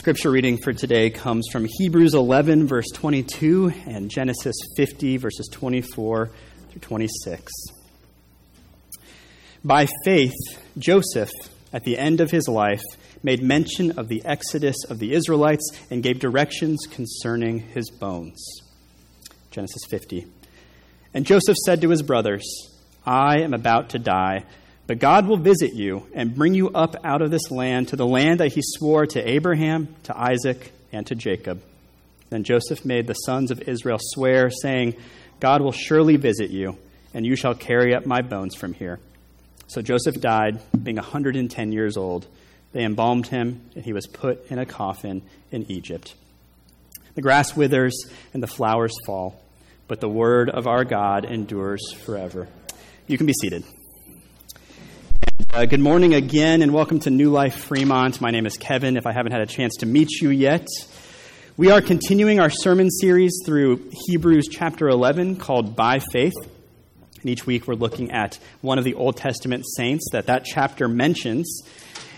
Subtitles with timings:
[0.00, 6.30] scripture reading for today comes from Hebrews 11, verse 22, and Genesis 50, verses 24
[6.70, 7.52] through 26.
[9.62, 10.32] By faith,
[10.78, 11.28] Joseph,
[11.70, 12.80] at the end of his life,
[13.22, 18.42] made mention of the exodus of the Israelites and gave directions concerning his bones.
[19.50, 20.24] Genesis 50.
[21.12, 22.70] And Joseph said to his brothers,
[23.04, 24.46] I am about to die
[24.90, 28.04] but God will visit you and bring you up out of this land to the
[28.04, 31.62] land that he swore to Abraham, to Isaac, and to Jacob.
[32.28, 34.96] Then Joseph made the sons of Israel swear, saying,
[35.38, 36.76] God will surely visit you,
[37.14, 38.98] and you shall carry up my bones from here.
[39.68, 42.26] So Joseph died, being a 110 years old.
[42.72, 46.16] They embalmed him, and he was put in a coffin in Egypt.
[47.14, 47.96] The grass withers
[48.34, 49.40] and the flowers fall,
[49.86, 52.48] but the word of our God endures forever.
[53.06, 53.62] You can be seated.
[55.48, 58.20] Uh, good morning again, and welcome to New Life Fremont.
[58.20, 60.66] My name is Kevin, if I haven't had a chance to meet you yet.
[61.56, 66.34] We are continuing our sermon series through Hebrews chapter 11 called By Faith.
[67.20, 70.88] And each week we're looking at one of the Old Testament saints that that chapter
[70.88, 71.62] mentions.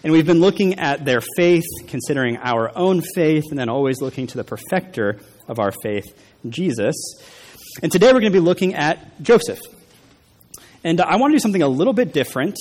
[0.02, 4.26] And we've been looking at their faith, considering our own faith, and then always looking
[4.28, 6.06] to the perfecter of our faith,
[6.48, 6.96] Jesus.
[7.82, 9.60] And today we're going to be looking at Joseph.
[10.84, 12.58] And I want to do something a little bit different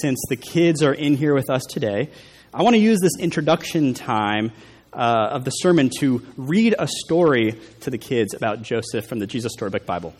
[0.00, 2.08] since the kids are in here with us today.
[2.52, 4.52] I want to use this introduction time
[4.92, 9.26] uh, of the sermon to read a story to the kids about Joseph from the
[9.26, 10.14] Jesus Storybook Bible.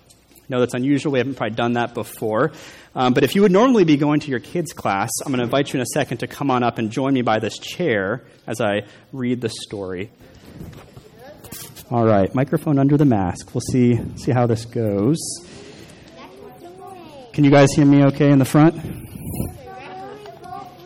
[0.49, 1.13] Know that's unusual.
[1.13, 2.51] We haven't probably done that before.
[2.97, 5.45] Um, but if you would normally be going to your kids' class, I'm going to
[5.45, 8.25] invite you in a second to come on up and join me by this chair
[8.49, 10.11] as I read the story.
[11.89, 13.55] All right, microphone under the mask.
[13.55, 15.21] We'll see, see how this goes.
[17.35, 18.77] Can you guys hear me okay in the front?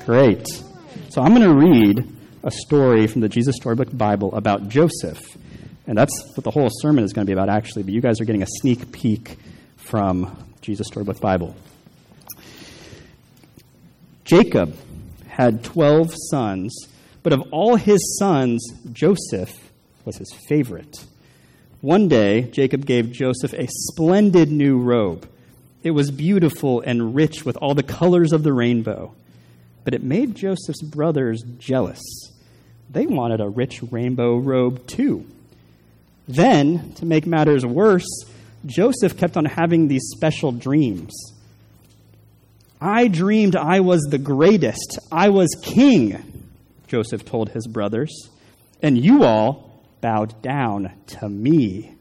[0.06, 0.48] Great.
[1.10, 2.10] So I'm going to read
[2.42, 5.20] a story from the Jesus Storybook Bible about Joseph.
[5.86, 7.82] And that's what the whole sermon is going to be about, actually.
[7.82, 9.36] But you guys are getting a sneak peek
[9.76, 11.54] from Jesus Storybook Bible.
[14.24, 14.74] Jacob
[15.26, 16.74] had 12 sons,
[17.22, 19.70] but of all his sons, Joseph
[20.06, 21.04] was his favorite.
[21.82, 25.28] One day, Jacob gave Joseph a splendid new robe
[25.82, 29.14] it was beautiful and rich with all the colors of the rainbow.
[29.84, 32.00] But it made Joseph's brothers jealous.
[32.90, 35.26] They wanted a rich rainbow robe too.
[36.26, 38.06] Then, to make matters worse,
[38.66, 41.14] Joseph kept on having these special dreams.
[42.80, 44.98] I dreamed I was the greatest.
[45.10, 46.44] I was king,
[46.86, 48.28] Joseph told his brothers,
[48.82, 51.94] and you all bowed down to me.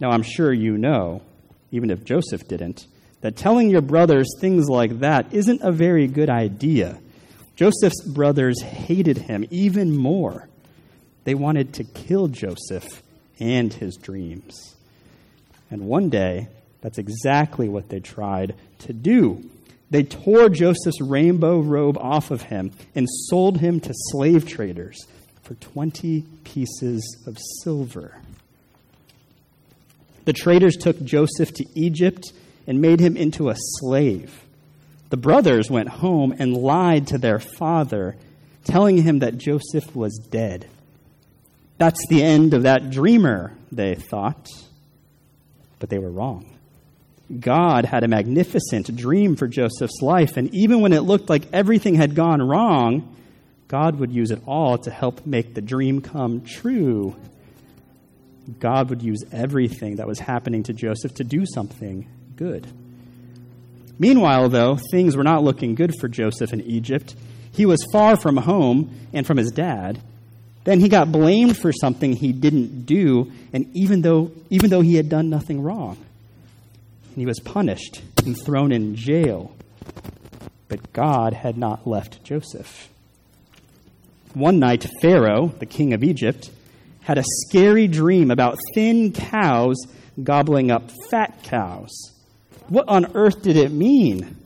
[0.00, 1.22] Now, I'm sure you know
[1.70, 2.86] even if Joseph didn't,
[3.20, 6.98] that telling your brothers things like that isn't a very good idea.
[7.56, 10.48] Joseph's brothers hated him even more.
[11.24, 13.02] They wanted to kill Joseph
[13.40, 14.76] and his dreams.
[15.70, 16.48] And one day,
[16.80, 19.50] that's exactly what they tried to do.
[19.90, 24.98] They tore Joseph's rainbow robe off of him and sold him to slave traders
[25.42, 28.20] for 20 pieces of silver.
[30.28, 32.34] The traders took Joseph to Egypt
[32.66, 34.44] and made him into a slave.
[35.08, 38.14] The brothers went home and lied to their father,
[38.64, 40.68] telling him that Joseph was dead.
[41.78, 44.50] That's the end of that dreamer, they thought.
[45.78, 46.58] But they were wrong.
[47.40, 51.94] God had a magnificent dream for Joseph's life, and even when it looked like everything
[51.94, 53.16] had gone wrong,
[53.66, 57.16] God would use it all to help make the dream come true.
[58.60, 62.66] God would use everything that was happening to Joseph to do something good.
[63.98, 67.14] Meanwhile, though, things were not looking good for Joseph in Egypt.
[67.52, 70.00] He was far from home and from his dad.
[70.64, 74.94] Then he got blamed for something he didn't do, and even though, even though he
[74.94, 75.96] had done nothing wrong.
[77.08, 79.54] And he was punished and thrown in jail.
[80.68, 82.88] But God had not left Joseph.
[84.34, 86.50] One night, Pharaoh, the king of Egypt,
[87.08, 89.86] had a scary dream about thin cows
[90.22, 91.88] gobbling up fat cows.
[92.68, 94.36] What on earth did it mean?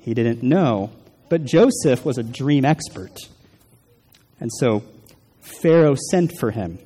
[0.00, 0.92] He didn't know,
[1.28, 3.18] but Joseph was a dream expert.
[4.38, 4.84] And so
[5.40, 6.78] Pharaoh sent for him.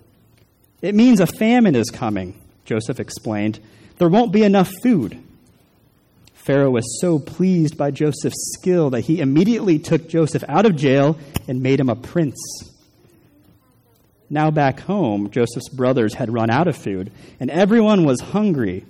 [0.80, 3.60] It means a famine is coming, Joseph explained.
[3.98, 5.22] There won't be enough food.
[6.32, 11.18] Pharaoh was so pleased by Joseph's skill that he immediately took Joseph out of jail
[11.46, 12.38] and made him a prince.
[14.30, 18.84] Now, back home, Joseph's brothers had run out of food, and everyone was hungry.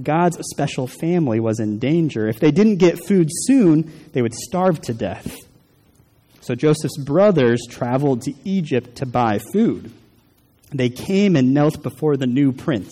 [0.00, 2.28] God's special family was in danger.
[2.28, 5.36] If they didn't get food soon, they would starve to death.
[6.40, 9.92] So Joseph's brothers traveled to Egypt to buy food.
[10.72, 12.90] They came and knelt before the new prince.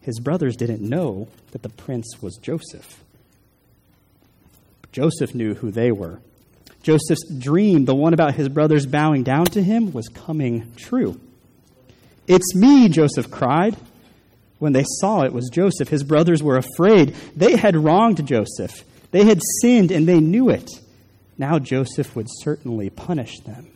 [0.00, 3.02] His brothers didn't know that the prince was Joseph.
[4.92, 6.20] Joseph knew who they were.
[6.82, 11.20] Joseph's dream, the one about his brothers bowing down to him, was coming true.
[12.26, 13.76] It's me, Joseph cried.
[14.58, 17.14] When they saw it was Joseph, his brothers were afraid.
[17.34, 18.84] They had wronged Joseph.
[19.10, 20.70] They had sinned, and they knew it.
[21.36, 23.68] Now Joseph would certainly punish them.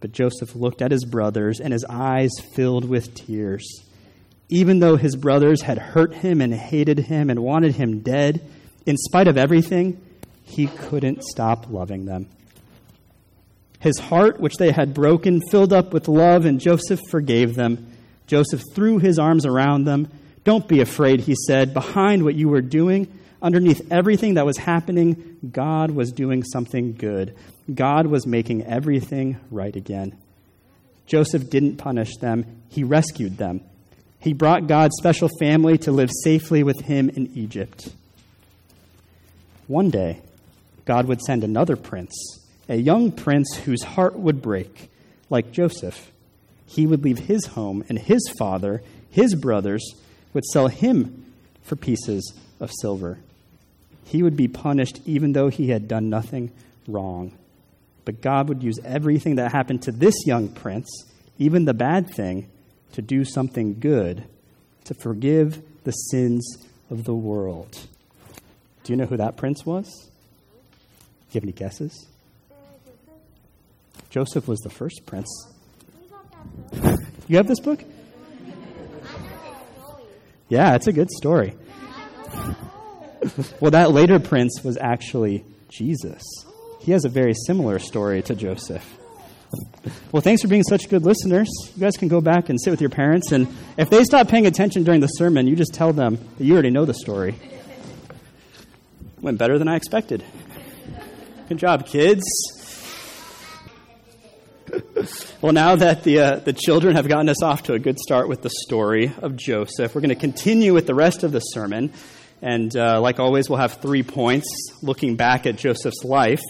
[0.00, 3.66] But Joseph looked at his brothers, and his eyes filled with tears.
[4.48, 8.40] Even though his brothers had hurt him and hated him and wanted him dead,
[8.86, 10.00] in spite of everything,
[10.48, 12.26] he couldn't stop loving them.
[13.80, 17.86] His heart, which they had broken, filled up with love, and Joseph forgave them.
[18.26, 20.08] Joseph threw his arms around them.
[20.44, 21.74] Don't be afraid, he said.
[21.74, 23.06] Behind what you were doing,
[23.40, 27.36] underneath everything that was happening, God was doing something good.
[27.72, 30.16] God was making everything right again.
[31.06, 33.60] Joseph didn't punish them, he rescued them.
[34.20, 37.92] He brought God's special family to live safely with him in Egypt.
[39.68, 40.20] One day,
[40.88, 42.16] God would send another prince,
[42.66, 44.88] a young prince whose heart would break,
[45.28, 46.10] like Joseph.
[46.64, 49.84] He would leave his home, and his father, his brothers,
[50.32, 51.26] would sell him
[51.62, 53.18] for pieces of silver.
[54.06, 56.52] He would be punished even though he had done nothing
[56.86, 57.32] wrong.
[58.06, 60.88] But God would use everything that happened to this young prince,
[61.38, 62.48] even the bad thing,
[62.92, 64.24] to do something good,
[64.84, 67.78] to forgive the sins of the world.
[68.84, 70.07] Do you know who that prince was?
[71.30, 72.06] Do you have any guesses?
[74.10, 75.28] Joseph was the first prince.
[77.28, 77.84] You have this book?
[80.48, 81.54] Yeah, it's a good story.
[83.60, 86.22] well, that later prince was actually Jesus.
[86.80, 88.96] He has a very similar story to Joseph.
[90.12, 91.48] Well, thanks for being such good listeners.
[91.74, 94.46] You guys can go back and sit with your parents, and if they stop paying
[94.46, 97.34] attention during the sermon, you just tell them that you already know the story.
[99.20, 100.24] Went better than I expected.
[101.48, 102.24] Good job, kids.
[105.40, 108.28] well, now that the, uh, the children have gotten us off to a good start
[108.28, 111.94] with the story of Joseph, we're going to continue with the rest of the sermon.
[112.42, 114.46] And uh, like always, we'll have three points
[114.82, 116.42] looking back at Joseph's life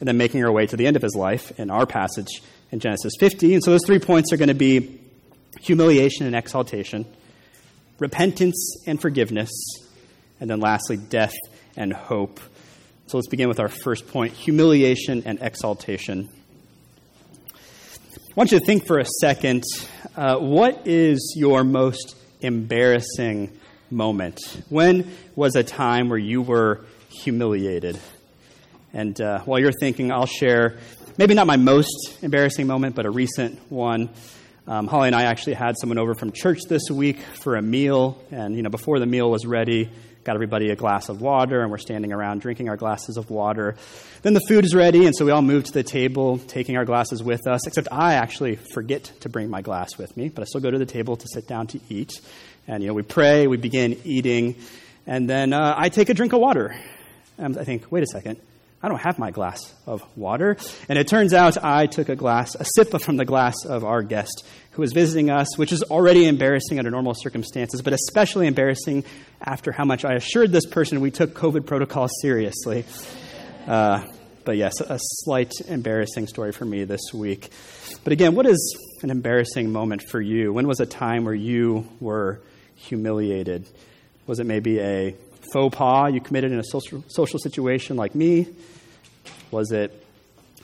[0.00, 2.78] and then making our way to the end of his life in our passage in
[2.78, 3.54] Genesis 50.
[3.54, 5.00] And so those three points are going to be
[5.62, 7.06] humiliation and exaltation,
[7.98, 9.50] repentance and forgiveness,
[10.40, 11.36] and then lastly, death
[11.74, 12.38] and hope.
[13.06, 16.28] So let's begin with our first point humiliation and exaltation.
[17.54, 19.64] I want you to think for a second
[20.16, 23.56] uh, what is your most embarrassing
[23.90, 24.40] moment?
[24.68, 27.98] When was a time where you were humiliated?
[28.94, 30.78] And uh, while you're thinking, I'll share
[31.18, 34.10] maybe not my most embarrassing moment, but a recent one.
[34.66, 38.22] Um, Holly and I actually had someone over from church this week for a meal,
[38.30, 39.90] and you know, before the meal was ready,
[40.24, 43.76] got everybody a glass of water, and we're standing around drinking our glasses of water.
[44.22, 46.84] Then the food is ready, and so we all move to the table, taking our
[46.84, 50.44] glasses with us, except I actually forget to bring my glass with me, but I
[50.44, 52.20] still go to the table to sit down to eat.
[52.68, 54.56] And, you know, we pray, we begin eating,
[55.06, 56.76] and then uh, I take a drink of water.
[57.38, 58.38] And I think, wait a second.
[58.82, 60.56] I don't have my glass of water.
[60.88, 64.02] And it turns out I took a glass, a sip from the glass of our
[64.02, 69.04] guest who was visiting us, which is already embarrassing under normal circumstances, but especially embarrassing
[69.40, 72.84] after how much I assured this person we took COVID protocol seriously.
[73.66, 74.04] Uh,
[74.44, 77.50] but yes, a slight embarrassing story for me this week.
[78.02, 80.52] But again, what is an embarrassing moment for you?
[80.52, 82.40] When was a time where you were
[82.74, 83.68] humiliated?
[84.26, 85.14] Was it maybe a
[85.52, 88.48] faux pas you committed in a social, social situation like me?
[89.52, 90.04] Was it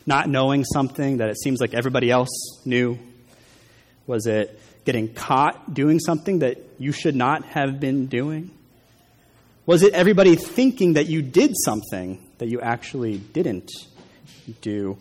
[0.07, 2.31] not knowing something that it seems like everybody else
[2.65, 2.99] knew?
[4.07, 8.51] Was it getting caught doing something that you should not have been doing?
[9.67, 13.71] Was it everybody thinking that you did something that you actually didn't
[14.63, 14.97] do?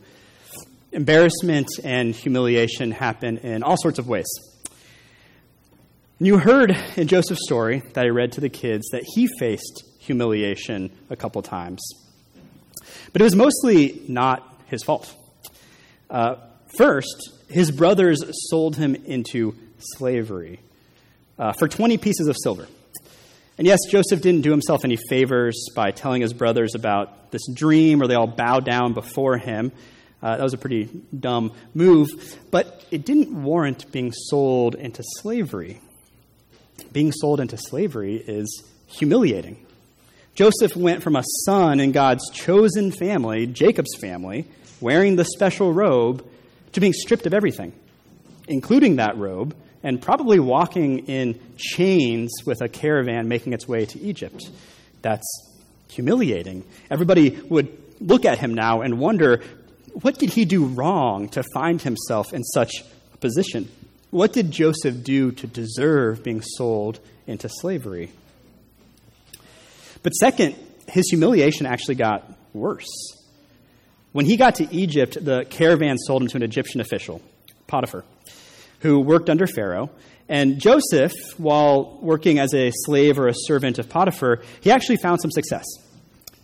[0.91, 4.27] Embarrassment and humiliation happen in all sorts of ways.
[6.19, 10.91] You heard in Joseph's story that I read to the kids that he faced humiliation
[11.09, 11.81] a couple times.
[13.13, 15.13] But it was mostly not his fault.
[16.09, 16.35] Uh,
[16.77, 20.59] first, his brothers sold him into slavery
[21.39, 22.67] uh, for 20 pieces of silver.
[23.57, 28.01] And yes, Joseph didn't do himself any favors by telling his brothers about this dream
[28.01, 29.71] or they all bow down before him.
[30.21, 32.09] Uh, that was a pretty dumb move,
[32.51, 35.79] but it didn't warrant being sold into slavery.
[36.91, 39.63] Being sold into slavery is humiliating.
[40.37, 44.45] Joseph went from a son in God's chosen family, Jacob's family,
[44.79, 46.23] wearing the special robe,
[46.73, 47.73] to being stripped of everything,
[48.47, 53.99] including that robe, and probably walking in chains with a caravan making its way to
[53.99, 54.47] Egypt.
[55.01, 55.25] That's
[55.89, 56.63] humiliating.
[56.91, 59.41] Everybody would look at him now and wonder
[60.03, 63.71] what did he do wrong to find himself in such a position?
[64.11, 68.11] What did Joseph do to deserve being sold into slavery?
[70.07, 70.55] But second,
[70.87, 72.87] his humiliation actually got worse.
[74.13, 77.21] When he got to Egypt, the caravan sold him to an Egyptian official,
[77.67, 78.05] Potiphar,
[78.79, 79.89] who worked under Pharaoh.
[80.29, 85.19] And Joseph, while working as a slave or a servant of Potiphar, he actually found
[85.19, 85.65] some success.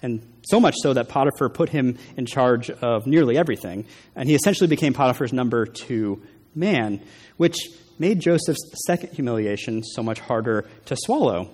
[0.01, 3.85] And so much so that Potiphar put him in charge of nearly everything.
[4.13, 6.21] And he essentially became Potiphar's number two
[6.53, 7.01] man,
[7.37, 7.55] which
[7.97, 11.49] made Joseph's second humiliation so much harder to swallow.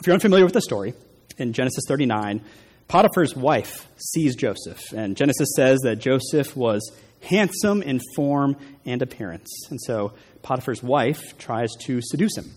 [0.00, 0.92] If you're unfamiliar with the story,
[1.38, 2.40] in Genesis 39,
[2.88, 4.92] Potiphar's wife sees Joseph.
[4.92, 9.48] And Genesis says that Joseph was handsome in form and appearance.
[9.70, 10.12] And so
[10.42, 12.50] Potiphar's wife tries to seduce him.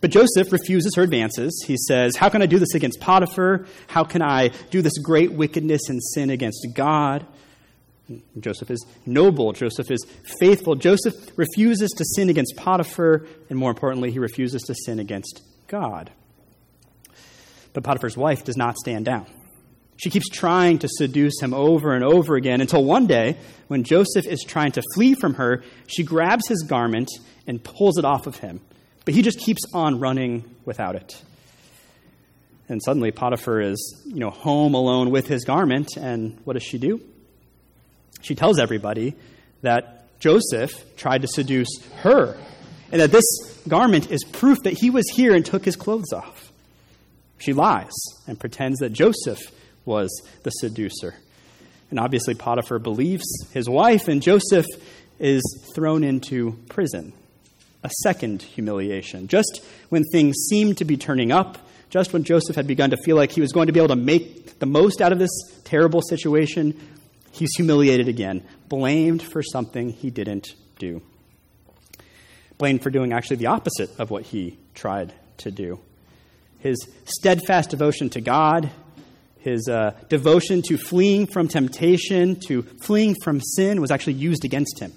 [0.00, 1.64] But Joseph refuses her advances.
[1.66, 3.66] He says, How can I do this against Potiphar?
[3.88, 7.26] How can I do this great wickedness and sin against God?
[8.38, 9.52] Joseph is noble.
[9.52, 10.06] Joseph is
[10.40, 10.76] faithful.
[10.76, 16.10] Joseph refuses to sin against Potiphar, and more importantly, he refuses to sin against God.
[17.78, 19.26] But Potiphar's wife does not stand down.
[19.98, 23.36] She keeps trying to seduce him over and over again until one day,
[23.68, 27.08] when Joseph is trying to flee from her, she grabs his garment
[27.46, 28.60] and pulls it off of him.
[29.04, 31.22] But he just keeps on running without it.
[32.68, 36.78] And suddenly Potiphar is, you know, home alone with his garment, and what does she
[36.78, 37.00] do?
[38.22, 39.14] She tells everybody
[39.62, 42.36] that Joseph tried to seduce her,
[42.90, 43.24] and that this
[43.68, 46.47] garment is proof that he was here and took his clothes off.
[47.38, 47.92] She lies
[48.26, 49.40] and pretends that Joseph
[49.84, 50.10] was
[50.42, 51.14] the seducer.
[51.90, 54.66] And obviously, Potiphar believes his wife, and Joseph
[55.18, 55.42] is
[55.74, 57.12] thrown into prison.
[57.82, 59.28] A second humiliation.
[59.28, 61.58] Just when things seemed to be turning up,
[61.90, 63.96] just when Joseph had begun to feel like he was going to be able to
[63.96, 65.30] make the most out of this
[65.64, 66.78] terrible situation,
[67.30, 71.00] he's humiliated again, blamed for something he didn't do.
[72.58, 75.80] Blamed for doing actually the opposite of what he tried to do.
[76.58, 78.70] His steadfast devotion to God,
[79.40, 84.80] his uh, devotion to fleeing from temptation, to fleeing from sin, was actually used against
[84.80, 84.92] him.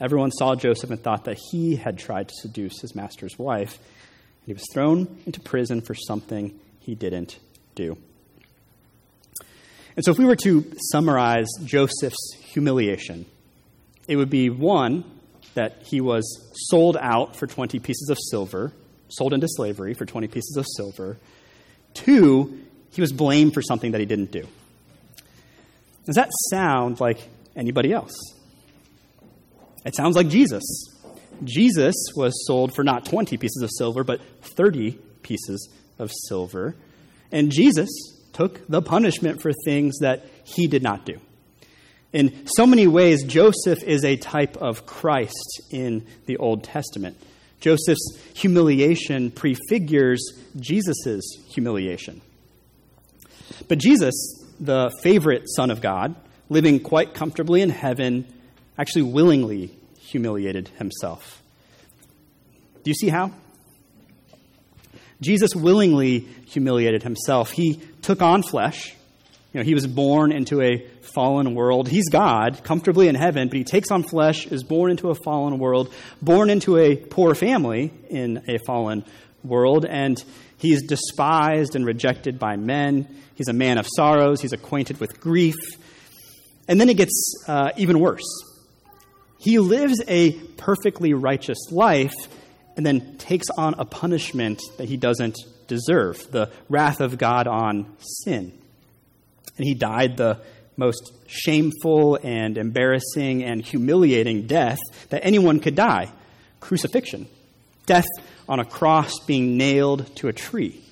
[0.00, 4.46] Everyone saw Joseph and thought that he had tried to seduce his master's wife, and
[4.46, 7.38] he was thrown into prison for something he didn't
[7.74, 7.96] do.
[9.96, 13.24] And so, if we were to summarize Joseph's humiliation,
[14.06, 15.04] it would be one,
[15.54, 16.22] that he was
[16.68, 18.72] sold out for 20 pieces of silver,
[19.08, 21.16] sold into slavery for 20 pieces of silver.
[21.94, 22.60] Two,
[22.90, 24.46] he was blamed for something that he didn't do.
[26.04, 27.18] Does that sound like
[27.56, 28.14] anybody else?
[29.84, 30.62] It sounds like Jesus.
[31.44, 36.76] Jesus was sold for not 20 pieces of silver, but 30 pieces of silver.
[37.30, 37.88] And Jesus
[38.32, 41.20] took the punishment for things that he did not do.
[42.12, 47.16] In so many ways, Joseph is a type of Christ in the Old Testament.
[47.60, 50.20] Joseph's humiliation prefigures
[50.58, 52.20] Jesus' humiliation.
[53.68, 54.14] But Jesus,
[54.60, 56.14] the favorite Son of God,
[56.48, 58.26] living quite comfortably in heaven,
[58.78, 61.42] actually willingly humiliated himself.
[62.84, 63.32] Do you see how?
[65.20, 67.50] Jesus willingly humiliated himself.
[67.50, 68.94] He took on flesh.
[69.52, 70.86] You know, he was born into a
[71.16, 71.88] fallen world.
[71.88, 75.58] He's God, comfortably in heaven, but he takes on flesh, is born into a fallen
[75.58, 79.02] world, born into a poor family in a fallen
[79.42, 80.22] world, and
[80.58, 83.08] he's despised and rejected by men.
[83.34, 84.42] He's a man of sorrows.
[84.42, 85.56] He's acquainted with grief.
[86.68, 88.26] And then it gets uh, even worse.
[89.38, 92.14] He lives a perfectly righteous life,
[92.76, 97.96] and then takes on a punishment that he doesn't deserve the wrath of God on
[97.98, 98.52] sin.
[99.56, 100.42] And he died the
[100.76, 104.78] most shameful and embarrassing and humiliating death
[105.10, 106.10] that anyone could die
[106.60, 107.28] crucifixion.
[107.86, 108.06] Death
[108.48, 110.82] on a cross being nailed to a tree.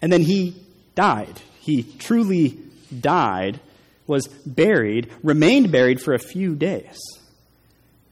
[0.00, 0.62] And then he
[0.94, 1.40] died.
[1.60, 2.58] He truly
[3.00, 3.60] died,
[4.06, 6.98] was buried, remained buried for a few days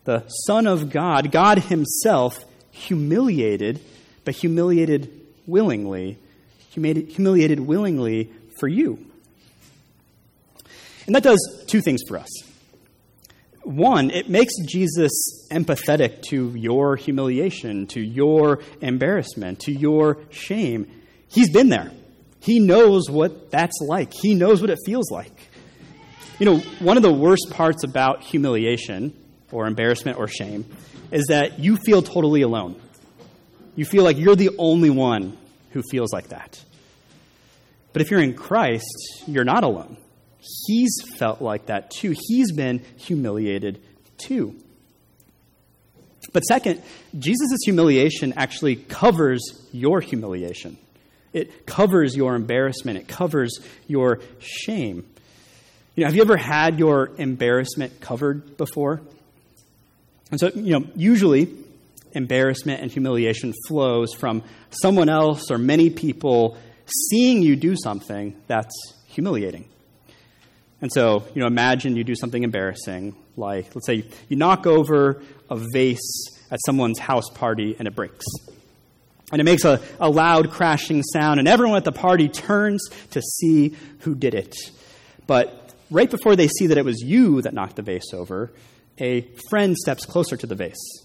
[0.05, 3.81] the Son of God, God Himself, humiliated,
[4.25, 5.11] but humiliated
[5.47, 6.19] willingly,
[6.69, 8.99] humiliated willingly for you.
[11.07, 12.31] And that does two things for us.
[13.63, 20.91] One, it makes Jesus empathetic to your humiliation, to your embarrassment, to your shame.
[21.29, 21.91] He's been there.
[22.41, 24.13] He knows what that's like.
[24.13, 25.33] He knows what it feels like.
[26.39, 29.15] You know, one of the worst parts about humiliation
[29.51, 30.67] or embarrassment or shame
[31.11, 32.81] is that you feel totally alone.
[33.77, 35.39] You feel like you're the only one
[35.71, 36.63] who feels like that.
[37.95, 39.97] But if you're in Christ, you're not alone.
[40.67, 42.15] He's felt like that too.
[42.29, 43.83] He's been humiliated
[44.19, 44.55] too.
[46.33, 46.83] But second,
[47.19, 50.77] Jesus' humiliation actually covers your humiliation.
[51.33, 52.99] It covers your embarrassment.
[52.99, 55.07] It covers your shame.
[55.95, 59.01] You know, have you ever had your embarrassment covered before?
[60.31, 61.49] And so, you know, usually
[62.13, 68.75] embarrassment and humiliation flows from someone else or many people seeing you do something that's
[69.07, 69.67] humiliating.
[70.85, 75.23] And so, you know, imagine you do something embarrassing, like, let's say you knock over
[75.49, 78.27] a vase at someone's house party and it breaks.
[79.33, 83.23] And it makes a, a loud crashing sound, and everyone at the party turns to
[83.23, 84.55] see who did it.
[85.27, 88.53] But right before they see that it was you that knocked the vase over,
[88.99, 91.03] a friend steps closer to the vase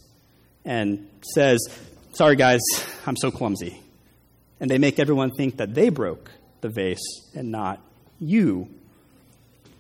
[0.66, 1.58] and says,
[2.12, 2.60] Sorry, guys,
[3.06, 3.82] I'm so clumsy.
[4.60, 7.80] And they make everyone think that they broke the vase and not
[8.20, 8.68] you.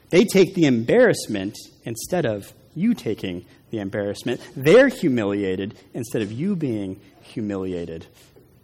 [0.09, 4.41] They take the embarrassment instead of you taking the embarrassment.
[4.55, 8.07] They're humiliated instead of you being humiliated.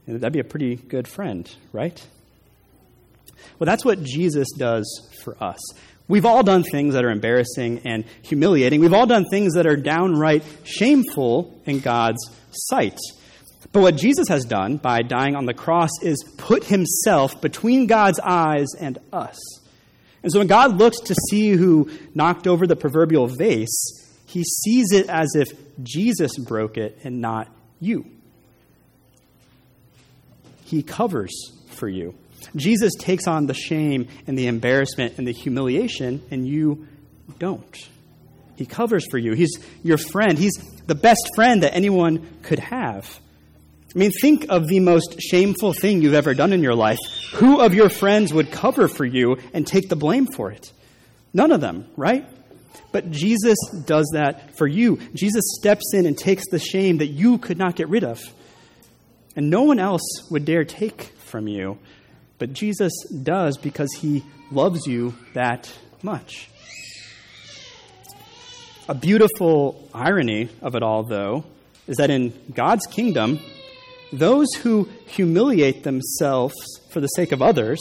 [0.07, 2.05] And that'd be a pretty good friend, right?
[3.59, 5.59] Well, that's what Jesus does for us.
[6.07, 8.79] We've all done things that are embarrassing and humiliating.
[8.79, 12.99] We've all done things that are downright shameful in God's sight.
[13.71, 18.19] But what Jesus has done by dying on the cross is put himself between God's
[18.19, 19.39] eyes and us.
[20.25, 24.91] And so when God looks to see who knocked over the proverbial vase, he sees
[24.91, 25.49] it as if
[25.83, 27.47] Jesus broke it and not
[27.79, 28.07] you.
[30.63, 32.15] He covers for you.
[32.55, 36.87] Jesus takes on the shame and the embarrassment and the humiliation, and you
[37.37, 37.87] don't.
[38.55, 39.33] He covers for you.
[39.33, 40.39] He's your friend.
[40.39, 40.55] He's
[40.87, 43.19] the best friend that anyone could have.
[43.95, 46.99] I mean, think of the most shameful thing you've ever done in your life.
[47.35, 50.73] Who of your friends would cover for you and take the blame for it?
[51.33, 52.27] None of them, right?
[52.91, 54.99] But Jesus does that for you.
[55.13, 58.21] Jesus steps in and takes the shame that you could not get rid of.
[59.37, 61.77] And no one else would dare take from you.
[62.37, 65.71] But Jesus does because he loves you that
[66.03, 66.49] much.
[68.89, 71.45] A beautiful irony of it all, though,
[71.87, 73.39] is that in God's kingdom,
[74.19, 76.55] those who humiliate themselves
[76.89, 77.79] for the sake of others,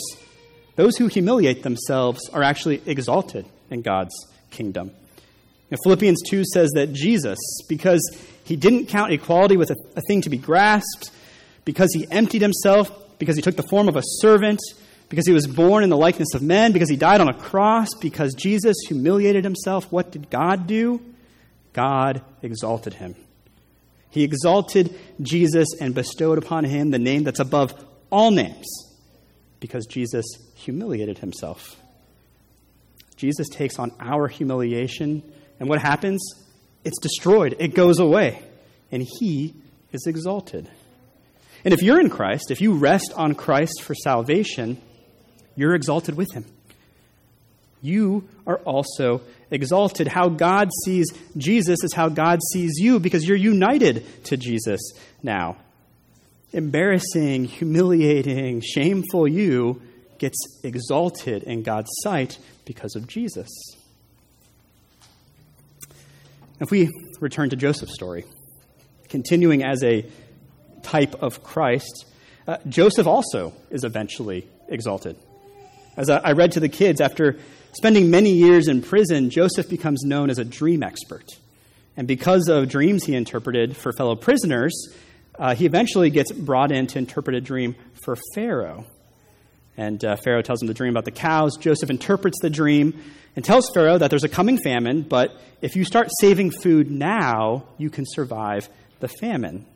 [0.77, 4.15] those who humiliate themselves are actually exalted in God's
[4.51, 4.91] kingdom.
[5.71, 8.03] Now, Philippians 2 says that Jesus, because
[8.45, 11.11] he didn't count equality with a, a thing to be grasped,
[11.65, 14.61] because he emptied himself, because he took the form of a servant,
[15.09, 17.89] because he was born in the likeness of men, because he died on a cross,
[18.01, 21.01] because Jesus humiliated himself, what did God do?
[21.73, 23.17] God exalted him.
[24.15, 27.75] He exalted Jesus and bestowed upon him the name that's above
[28.11, 28.65] all names,
[29.59, 30.25] because Jesus
[30.55, 31.75] humiliated himself.
[33.17, 35.25] Jesus takes on our humiliation,
[35.59, 36.23] and what happens?
[36.85, 38.41] It's destroyed, it goes away,
[38.93, 39.53] and he
[39.91, 40.71] is exalted.
[41.65, 44.81] And if you're in Christ, if you rest on Christ for salvation,
[45.57, 46.45] you're exalted with him.
[47.85, 49.21] You are also
[49.51, 50.09] exalted.
[50.09, 54.81] How God sees Jesus is how God sees you because you're united to Jesus
[55.23, 55.59] now.
[56.51, 59.83] Embarrassing, humiliating, shameful you
[60.19, 63.51] gets exalted in God's sight because of Jesus.
[66.59, 66.89] If we
[67.21, 68.25] return to Joseph's story,
[69.11, 70.07] continuing as a
[70.83, 72.07] type of Christ,
[72.49, 75.17] uh, Joseph also is eventually exalted.
[75.99, 77.37] As I, I read to the kids, after
[77.75, 81.27] spending many years in prison, Joseph becomes known as a dream expert.
[81.97, 84.89] And because of dreams he interpreted for fellow prisoners,
[85.39, 88.87] uh, he eventually gets brought in to interpret a dream for Pharaoh.
[89.77, 91.57] And uh, Pharaoh tells him the dream about the cows.
[91.57, 93.03] Joseph interprets the dream
[93.37, 97.65] and tells Pharaoh that there's a coming famine, but if you start saving food now,
[97.79, 98.69] you can survive
[99.01, 99.67] the famine.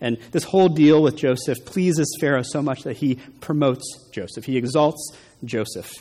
[0.00, 4.44] And this whole deal with Joseph pleases Pharaoh so much that he promotes Joseph.
[4.44, 5.12] He exalts
[5.44, 5.92] Joseph.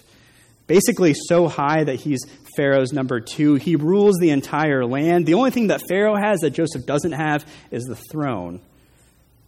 [0.71, 2.21] Basically, so high that he's
[2.55, 3.55] Pharaoh's number two.
[3.55, 5.25] He rules the entire land.
[5.25, 8.61] The only thing that Pharaoh has that Joseph doesn't have is the throne.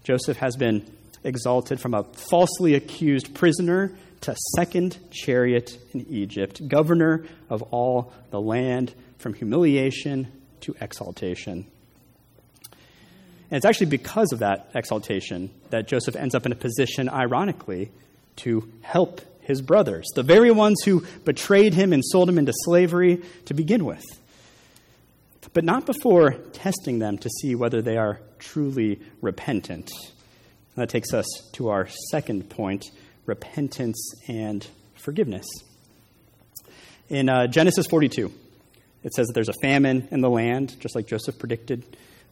[0.04, 0.86] Joseph has been
[1.24, 8.42] exalted from a falsely accused prisoner to second chariot in Egypt, governor of all the
[8.42, 10.28] land, from humiliation
[10.60, 11.66] to exaltation.
[13.50, 17.92] And it's actually because of that exaltation that Joseph ends up in a position, ironically,
[18.36, 23.22] to help his brothers, the very ones who betrayed him and sold him into slavery
[23.46, 24.04] to begin with.
[25.54, 29.92] But not before testing them to see whether they are truly repentant.
[30.76, 32.86] That takes us to our second point
[33.26, 35.46] repentance and forgiveness.
[37.10, 38.32] In uh, Genesis 42,
[39.04, 41.84] it says that there's a famine in the land, just like Joseph predicted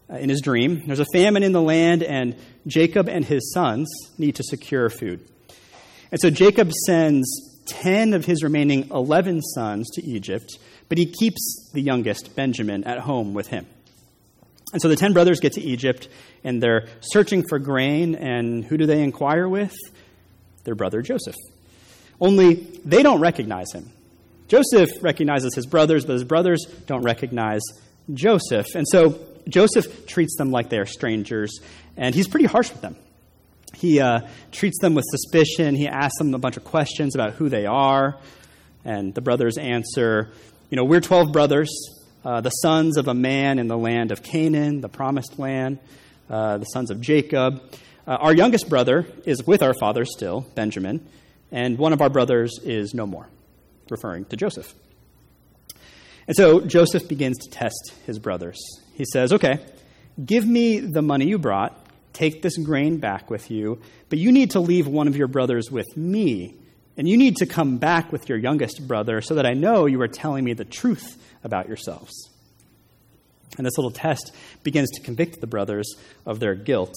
[0.10, 0.82] uh, in his dream.
[0.88, 5.28] There's a famine in the land, and Jacob and his sons need to secure food.
[6.12, 7.28] And so Jacob sends
[7.67, 10.58] 10 of his remaining 11 sons to Egypt,
[10.89, 13.65] but he keeps the youngest, Benjamin, at home with him.
[14.74, 16.08] And so the 10 brothers get to Egypt,
[16.43, 19.76] and they're searching for grain, and who do they inquire with?
[20.63, 21.36] Their brother Joseph.
[22.19, 22.54] Only
[22.86, 23.89] they don't recognize him.
[24.47, 27.62] Joseph recognizes his brothers, but his brothers don't recognize
[28.13, 28.67] Joseph.
[28.76, 31.60] And so Joseph treats them like they are strangers,
[31.97, 32.95] and he's pretty harsh with them.
[33.73, 35.75] He uh, treats them with suspicion.
[35.75, 38.17] He asks them a bunch of questions about who they are.
[38.84, 40.31] And the brothers answer,
[40.69, 41.69] You know, we're 12 brothers,
[42.23, 45.79] uh, the sons of a man in the land of Canaan, the promised land,
[46.29, 47.62] uh, the sons of Jacob.
[48.07, 51.07] Uh, our youngest brother is with our father still, Benjamin,
[51.51, 53.27] and one of our brothers is no more,
[53.89, 54.73] referring to Joseph.
[56.27, 58.60] And so Joseph begins to test his brothers.
[58.93, 59.60] He says, Okay,
[60.23, 61.77] give me the money you brought
[62.13, 65.71] Take this grain back with you, but you need to leave one of your brothers
[65.71, 66.56] with me.
[66.97, 70.02] And you need to come back with your youngest brother so that I know you
[70.02, 72.30] are telling me the truth about yourselves.
[73.58, 75.95] And this little test begins to convict the brothers
[76.26, 76.93] of their guilt.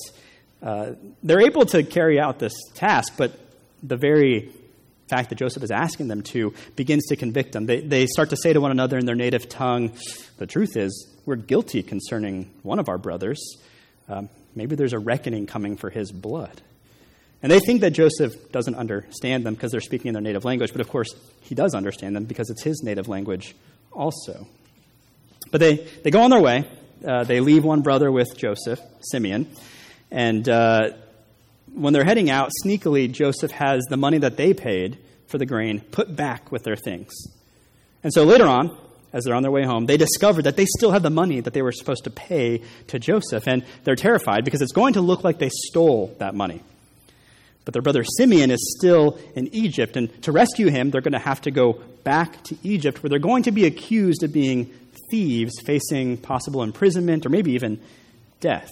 [0.62, 3.38] Uh, they're able to carry out this task, but
[3.82, 4.50] the very
[5.08, 7.66] fact that Joseph is asking them to begins to convict them.
[7.66, 9.92] They, they start to say to one another in their native tongue,
[10.38, 13.40] The truth is, we're guilty concerning one of our brothers.
[14.08, 16.60] Um, Maybe there's a reckoning coming for his blood.
[17.42, 20.72] And they think that Joseph doesn't understand them because they're speaking in their native language,
[20.72, 23.54] but of course, he does understand them because it's his native language
[23.92, 24.46] also.
[25.50, 26.64] But they, they go on their way.
[27.06, 29.46] Uh, they leave one brother with Joseph, Simeon.
[30.10, 30.90] And uh,
[31.74, 35.80] when they're heading out, sneakily, Joseph has the money that they paid for the grain
[35.80, 37.12] put back with their things.
[38.02, 38.76] And so later on,
[39.14, 41.54] as they're on their way home, they discover that they still have the money that
[41.54, 43.46] they were supposed to pay to Joseph.
[43.46, 46.60] And they're terrified because it's going to look like they stole that money.
[47.64, 49.96] But their brother Simeon is still in Egypt.
[49.96, 53.20] And to rescue him, they're going to have to go back to Egypt, where they're
[53.20, 54.66] going to be accused of being
[55.10, 57.80] thieves, facing possible imprisonment or maybe even
[58.40, 58.70] death.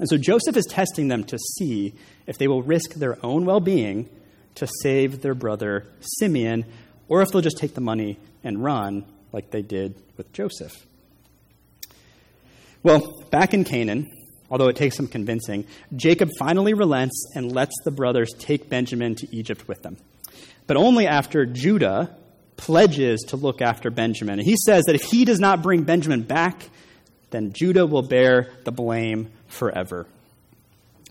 [0.00, 1.94] And so Joseph is testing them to see
[2.26, 4.08] if they will risk their own well being
[4.56, 5.86] to save their brother
[6.18, 6.64] Simeon,
[7.08, 10.86] or if they'll just take the money and run like they did with Joseph.
[12.82, 14.08] Well, back in Canaan,
[14.50, 19.36] although it takes some convincing, Jacob finally relents and lets the brothers take Benjamin to
[19.36, 19.96] Egypt with them.
[20.66, 22.16] But only after Judah
[22.56, 24.38] pledges to look after Benjamin.
[24.38, 26.70] And he says that if he does not bring Benjamin back,
[27.30, 30.06] then Judah will bear the blame forever.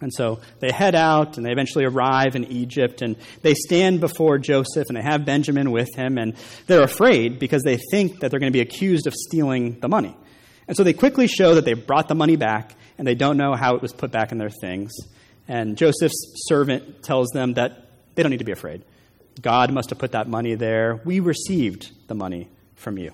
[0.02, 4.38] And so they head out and they eventually arrive in Egypt and they stand before
[4.38, 6.36] Joseph and they have Benjamin with him and
[6.68, 10.16] they're afraid because they think that they're going to be accused of stealing the money.
[10.68, 13.54] And so they quickly show that they brought the money back and they don't know
[13.54, 14.94] how it was put back in their things.
[15.48, 18.84] And Joseph's servant tells them that they don't need to be afraid.
[19.42, 21.00] God must have put that money there.
[21.06, 23.12] We received the money from you.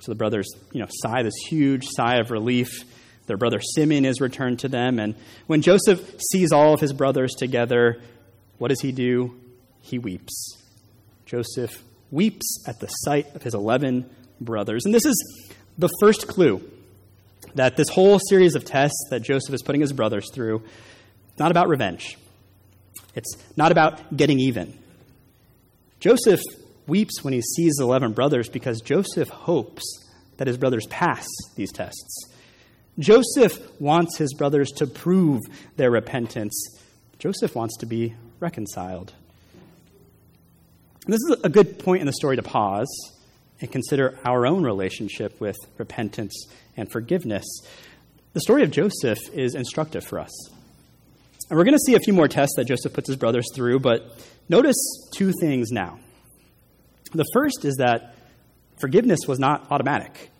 [0.00, 2.84] So the brothers, you know, sigh this huge sigh of relief
[3.30, 4.98] their brother Simeon is returned to them.
[4.98, 5.14] And
[5.46, 8.00] when Joseph sees all of his brothers together,
[8.58, 9.40] what does he do?
[9.82, 10.58] He weeps.
[11.26, 14.84] Joseph weeps at the sight of his 11 brothers.
[14.84, 15.46] And this is
[15.78, 16.60] the first clue
[17.54, 20.64] that this whole series of tests that Joseph is putting his brothers through,
[21.38, 22.18] not about revenge.
[23.14, 24.76] It's not about getting even.
[26.00, 26.40] Joseph
[26.88, 29.84] weeps when he sees the 11 brothers because Joseph hopes
[30.38, 32.29] that his brothers pass these tests.
[33.00, 35.40] Joseph wants his brothers to prove
[35.76, 36.78] their repentance.
[37.18, 39.14] Joseph wants to be reconciled.
[41.06, 42.88] This is a good point in the story to pause
[43.60, 47.44] and consider our own relationship with repentance and forgiveness.
[48.34, 50.50] The story of Joseph is instructive for us.
[51.48, 53.80] And we're going to see a few more tests that Joseph puts his brothers through,
[53.80, 54.76] but notice
[55.16, 55.98] two things now.
[57.12, 58.14] The first is that
[58.78, 60.30] forgiveness was not automatic,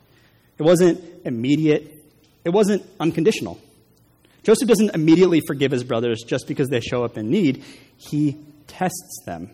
[0.58, 1.99] it wasn't immediate
[2.44, 3.60] it wasn't unconditional.
[4.42, 7.64] Joseph doesn't immediately forgive his brothers just because they show up in need,
[7.96, 9.50] he tests them.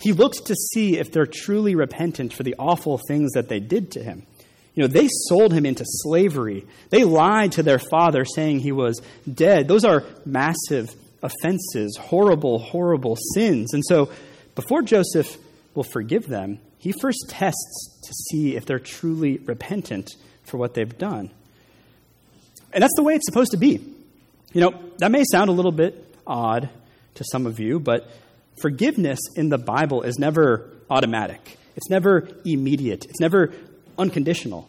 [0.00, 3.92] He looks to see if they're truly repentant for the awful things that they did
[3.92, 4.26] to him.
[4.74, 6.66] You know, they sold him into slavery.
[6.90, 9.00] They lied to their father saying he was
[9.32, 9.68] dead.
[9.68, 13.72] Those are massive offenses, horrible, horrible sins.
[13.72, 14.10] And so,
[14.54, 15.38] before Joseph
[15.74, 20.10] will forgive them, he first tests to see if they're truly repentant
[20.42, 21.30] for what they've done.
[22.74, 23.80] And that's the way it's supposed to be.
[24.52, 26.68] You know, that may sound a little bit odd
[27.14, 28.08] to some of you, but
[28.60, 31.56] forgiveness in the Bible is never automatic.
[31.76, 33.04] It's never immediate.
[33.06, 33.52] It's never
[33.96, 34.68] unconditional.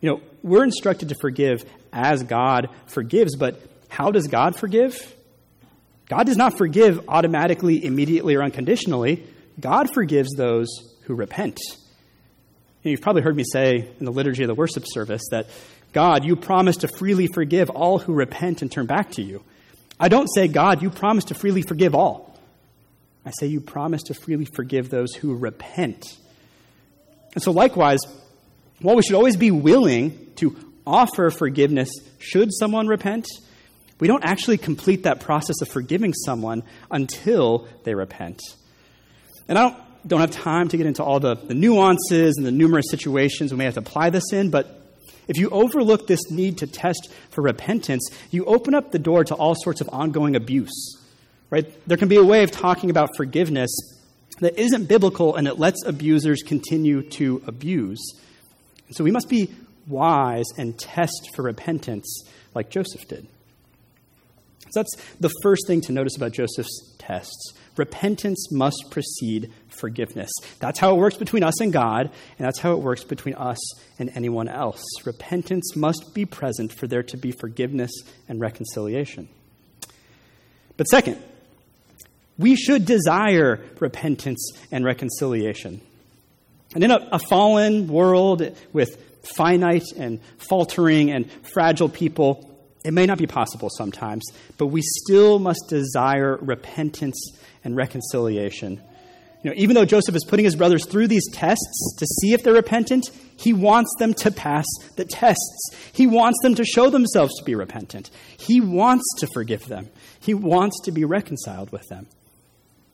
[0.00, 5.14] You know, we're instructed to forgive as God forgives, but how does God forgive?
[6.08, 9.26] God does not forgive automatically, immediately, or unconditionally.
[9.58, 10.68] God forgives those
[11.02, 11.58] who repent.
[12.82, 15.48] You have probably heard me say in the liturgy of the worship service that
[15.92, 19.42] God, you promise to freely forgive all who repent and turn back to you.
[19.98, 22.38] I don't say, God, you promise to freely forgive all.
[23.24, 26.04] I say, you promise to freely forgive those who repent.
[27.34, 28.00] And so, likewise,
[28.80, 33.26] while we should always be willing to offer forgiveness should someone repent,
[34.00, 38.40] we don't actually complete that process of forgiving someone until they repent.
[39.48, 42.52] And I don't, don't have time to get into all the, the nuances and the
[42.52, 44.87] numerous situations we may have to apply this in, but
[45.28, 49.34] if you overlook this need to test for repentance, you open up the door to
[49.34, 50.96] all sorts of ongoing abuse.
[51.50, 51.72] Right?
[51.86, 53.70] There can be a way of talking about forgiveness
[54.40, 58.00] that isn't biblical and it lets abusers continue to abuse.
[58.90, 59.50] So we must be
[59.86, 62.22] wise and test for repentance
[62.54, 63.26] like Joseph did.
[64.70, 67.54] So that's the first thing to notice about Joseph's tests.
[67.78, 70.30] Repentance must precede forgiveness.
[70.58, 73.58] That's how it works between us and God, and that's how it works between us
[73.98, 74.82] and anyone else.
[75.04, 77.92] Repentance must be present for there to be forgiveness
[78.28, 79.28] and reconciliation.
[80.76, 81.22] But second,
[82.36, 85.80] we should desire repentance and reconciliation.
[86.74, 89.02] And in a, a fallen world with
[89.36, 92.47] finite and faltering and fragile people,
[92.84, 94.24] it may not be possible sometimes,
[94.56, 97.32] but we still must desire repentance
[97.64, 98.80] and reconciliation.
[99.42, 102.42] You know, even though Joseph is putting his brothers through these tests to see if
[102.42, 105.70] they're repentant, he wants them to pass the tests.
[105.92, 108.10] He wants them to show themselves to be repentant.
[108.36, 109.90] He wants to forgive them.
[110.18, 112.08] He wants to be reconciled with them.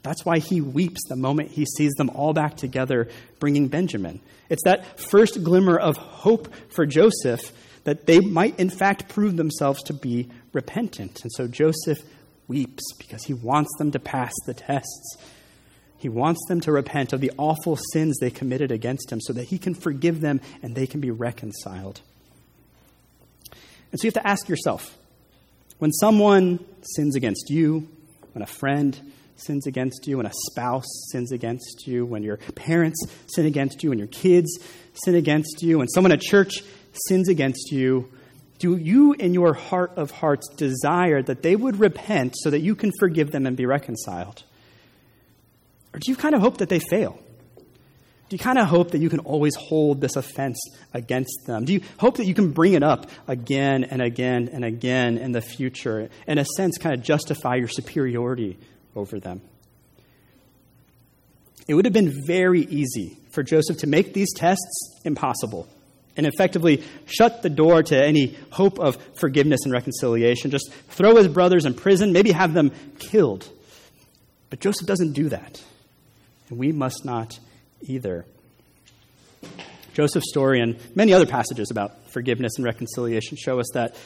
[0.03, 3.09] That's why he weeps the moment he sees them all back together
[3.41, 4.21] bringing Benjamin.
[4.51, 7.41] It's that first glimmer of hope for Joseph
[7.85, 11.21] that they might, in fact, prove themselves to be repentant.
[11.23, 11.99] And so Joseph
[12.49, 15.17] weeps because he wants them to pass the tests.
[15.99, 19.45] He wants them to repent of the awful sins they committed against him so that
[19.45, 22.01] he can forgive them and they can be reconciled.
[23.91, 24.99] And so you have to ask yourself
[25.79, 27.89] when someone sins against you,
[28.33, 29.01] when a friend,
[29.37, 33.91] sins against you, when a spouse sins against you, when your parents sin against you,
[33.91, 34.59] when your kids
[35.05, 36.63] sin against you, when someone at church
[37.09, 38.11] sins against you,
[38.59, 42.75] do you in your heart of hearts desire that they would repent so that you
[42.75, 44.45] can forgive them and be reconciled?
[45.93, 47.19] Or do you kind of hope that they fail?
[48.29, 50.59] Do you kind of hope that you can always hold this offense
[50.93, 51.67] against them?
[51.67, 55.33] Do you hope that you can bring it up again and again and again in
[55.33, 56.09] the future?
[56.27, 58.59] In a sense, kind of justify your superiority
[58.97, 59.43] over them.
[61.69, 65.69] It would have been very easy for Joseph to make these tests impossible
[66.17, 71.29] and effectively shut the door to any hope of forgiveness and reconciliation, just throw his
[71.29, 73.49] brothers in prison, maybe have them killed.
[74.51, 75.63] But Joseph doesn't do that.
[76.49, 77.39] And we must not
[77.83, 78.25] either.
[79.95, 83.97] Joseph's story and many other passages about forgiveness and reconciliation show us that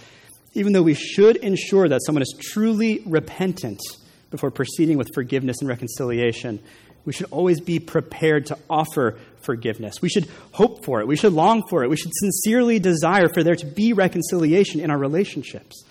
[0.55, 3.81] even though we should ensure that someone is truly repentant
[4.31, 6.63] before proceeding with forgiveness and reconciliation,
[7.09, 10.03] we should always be prepared to offer forgiveness.
[10.03, 11.09] We should hope for it.
[11.09, 11.89] We should long for it.
[11.89, 15.85] We should sincerely desire for there to be reconciliation in our relationships.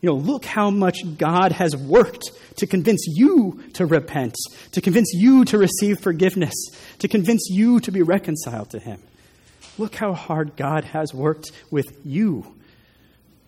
[0.00, 4.36] You know, look how much God has worked to convince you to repent,
[4.70, 6.54] to convince you to receive forgiveness,
[7.00, 9.02] to convince you to be reconciled to Him.
[9.76, 12.54] Look how hard God has worked with you.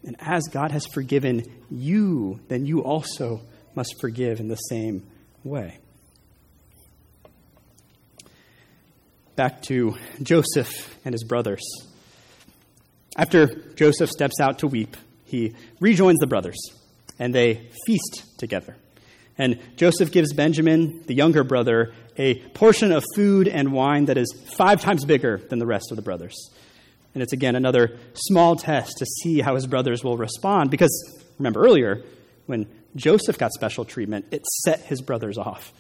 [0.03, 3.42] And as God has forgiven you, then you also
[3.77, 5.07] must forgive in the same
[5.45, 5.79] way.
[9.37, 11.62] Back to Joseph and his brothers.
[13.16, 14.96] After Joseph steps out to weep,
[15.27, 16.57] he rejoins the brothers,
[17.18, 18.77] and they feast together.
[19.37, 24.33] And Joseph gives Benjamin, the younger brother, a portion of food and wine that is
[24.57, 26.35] five times bigger than the rest of the brothers.
[27.12, 30.70] And it's again another small test to see how his brothers will respond.
[30.70, 30.90] Because
[31.38, 32.03] remember earlier,
[32.46, 35.75] when Joseph got special treatment, it set his brothers off.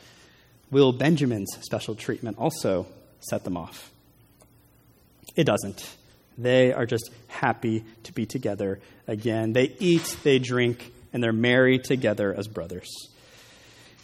[0.70, 2.86] Will Benjamin's special treatment also
[3.28, 3.90] set them off?
[5.34, 5.96] It doesn't.
[6.38, 9.52] They are just happy to be together again.
[9.52, 12.88] They eat, they drink, and they're married together as brothers.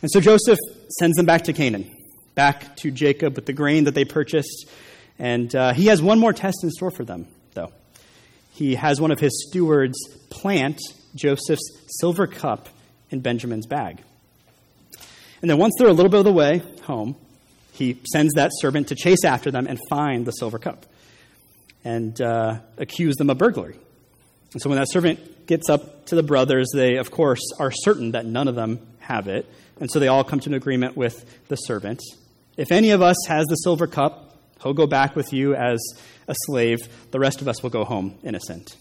[0.01, 0.59] And so Joseph
[0.99, 1.91] sends them back to Canaan,
[2.35, 4.69] back to Jacob with the grain that they purchased.
[5.19, 7.73] And uh, he has one more test in store for them, though.
[8.53, 9.97] He has one of his stewards
[10.31, 10.81] plant
[11.15, 12.69] Joseph's silver cup
[13.11, 14.03] in Benjamin's bag.
[15.41, 17.17] And then once they're a little bit of the way home,
[17.73, 20.87] he sends that servant to chase after them and find the silver cup
[21.85, 23.77] and uh, accuse them of burglary.
[24.53, 28.13] And so when that servant gets up to the brothers, they, of course, are certain
[28.13, 29.51] that none of them have it.
[29.81, 32.03] And so they all come to an agreement with the servant.
[32.57, 35.81] If any of us has the silver cup, he'll go back with you as
[36.29, 36.79] a slave.
[37.11, 38.77] The rest of us will go home innocent.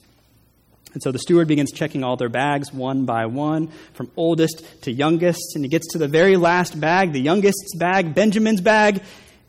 [0.93, 4.91] And so the steward begins checking all their bags one by one, from oldest to
[4.91, 9.01] youngest, and he gets to the very last bag, the youngest's bag, Benjamin's bag,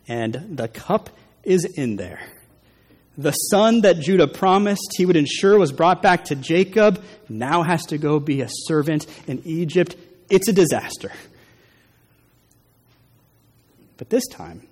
[0.06, 1.10] and the cup
[1.42, 2.20] is in there.
[3.18, 7.84] The son that Judah promised he would ensure was brought back to Jacob now has
[7.86, 9.96] to go be a servant in Egypt.
[10.30, 11.12] It's a disaster.
[13.98, 14.66] But this time,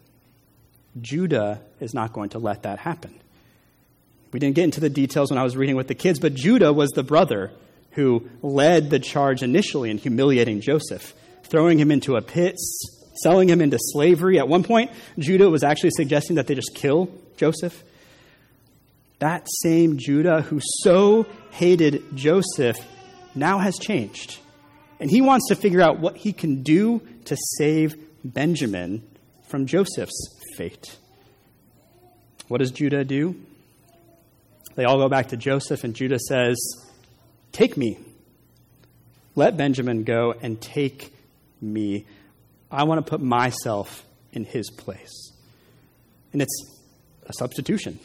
[1.00, 3.14] Judah is not going to let that happen.
[4.33, 6.73] We didn't get into the details when I was reading with the kids, but Judah
[6.73, 7.51] was the brother
[7.93, 11.14] who led the charge initially in humiliating Joseph,
[11.45, 12.57] throwing him into a pit,
[13.23, 14.38] selling him into slavery.
[14.38, 17.83] At one point, Judah was actually suggesting that they just kill Joseph.
[19.19, 22.77] That same Judah who so hated Joseph
[23.35, 24.38] now has changed.
[25.01, 29.03] And he wants to figure out what he can do to save Benjamin
[29.49, 30.97] from Joseph's fate.
[32.49, 33.35] What does Judah do?
[34.81, 36.57] They all go back to Joseph, and Judah says,
[37.53, 37.99] Take me.
[39.35, 41.12] Let Benjamin go and take
[41.61, 42.07] me.
[42.71, 45.33] I want to put myself in his place.
[46.33, 46.81] And it's
[47.27, 47.99] a substitution.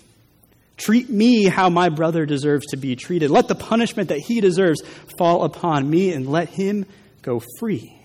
[0.76, 3.32] Treat me how my brother deserves to be treated.
[3.32, 4.82] Let the punishment that he deserves
[5.18, 6.86] fall upon me and let him
[7.22, 7.98] go free.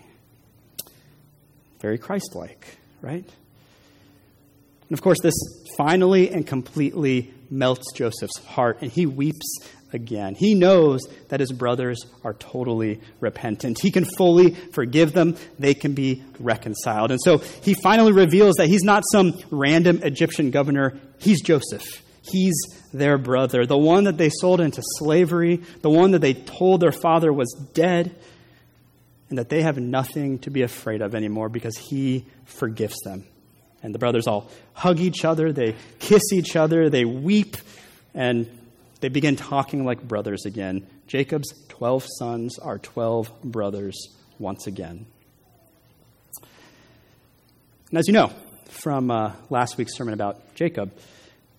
[1.80, 3.24] Very Christ like, right?
[3.24, 5.34] And of course, this
[5.76, 9.58] finally and completely melts Joseph's heart, and he weeps
[9.92, 10.34] again.
[10.34, 13.78] He knows that his brothers are totally repentant.
[13.80, 17.10] He can fully forgive them, they can be reconciled.
[17.10, 22.02] And so he finally reveals that he's not some random Egyptian governor, he's Joseph.
[22.22, 22.54] He's
[22.92, 26.92] their brother, the one that they sold into slavery, the one that they told their
[26.92, 28.14] father was dead,
[29.30, 33.24] and that they have nothing to be afraid of anymore because he forgives them.
[33.82, 37.56] And the brothers all hug each other, they kiss each other, they weep,
[38.14, 38.46] and
[39.00, 40.86] they begin talking like brothers again.
[41.06, 45.06] Jacob's 12 sons are 12 brothers once again.
[47.90, 48.32] And as you know
[48.68, 50.92] from uh, last week's sermon about Jacob,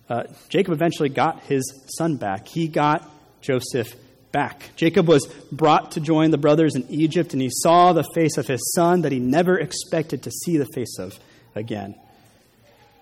[0.08, 1.62] uh, Jacob eventually got his
[1.96, 2.48] son back.
[2.48, 3.08] He got
[3.40, 3.94] Joseph
[4.30, 4.70] back.
[4.76, 8.46] Jacob was brought to join the brothers in Egypt, and he saw the face of
[8.46, 11.18] his son that he never expected to see the face of
[11.54, 11.94] again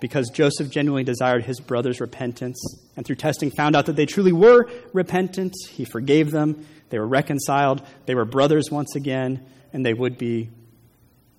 [0.00, 2.58] because Joseph genuinely desired his brother's repentance,
[2.96, 5.54] and through testing found out that they truly were repentant.
[5.70, 10.50] He forgave them, they were reconciled, they were brothers once again, and they would be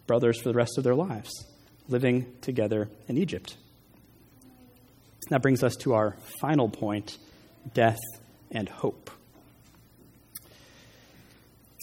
[0.07, 1.29] brothers for the rest of their lives,
[1.89, 3.57] living together in Egypt.
[5.29, 7.17] That brings us to our final point
[7.73, 7.99] death
[8.51, 9.09] and hope.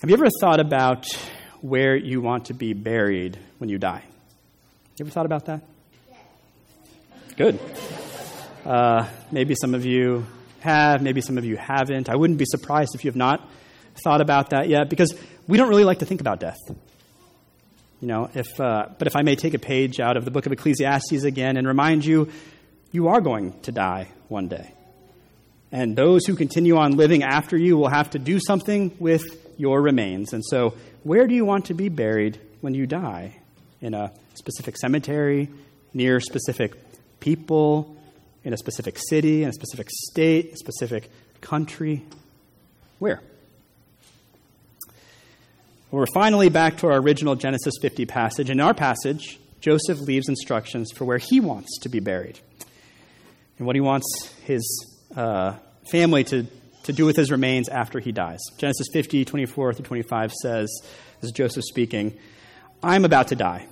[0.03, 1.07] Have you ever thought about
[1.61, 4.05] where you want to be buried when you die?
[4.97, 5.63] You ever thought about that?
[7.39, 7.61] Good.
[8.67, 10.27] Uh, maybe some of you
[10.59, 12.09] have, maybe some of you haven't.
[12.09, 13.49] I wouldn't be surprised if you have not
[14.03, 15.15] thought about that yet because
[15.47, 16.59] we don't really like to think about death.
[18.01, 20.47] You know, if, uh, but if I may take a page out of the book
[20.47, 22.29] of Ecclesiastes again and remind you,
[22.91, 24.75] you are going to die one day.
[25.71, 29.23] And those who continue on living after you will have to do something with
[29.57, 30.33] your remains.
[30.33, 30.75] And so,
[31.05, 33.37] where do you want to be buried when you die?
[33.81, 35.49] In a specific cemetery,
[35.95, 36.88] near specific
[37.21, 37.97] people,
[38.45, 42.05] in a specific city, in a specific state, a specific country?
[42.99, 43.21] Where?
[45.91, 48.51] Well, we're finally back to our original Genesis 50 passage.
[48.51, 52.39] In our passage, Joseph leaves instructions for where he wants to be buried
[53.59, 54.07] and what he wants
[54.45, 54.87] his
[55.17, 55.57] uh,
[55.91, 56.47] family to,
[56.85, 58.39] to do with his remains after he dies.
[58.59, 60.69] Genesis 50, 24 through 25 says,
[61.21, 62.17] this is Joseph speaking,
[62.83, 63.67] I'm about to die.